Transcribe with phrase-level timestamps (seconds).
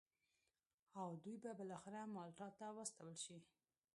[1.01, 3.37] او دوی به بالاخره مالټا ته واستول شي.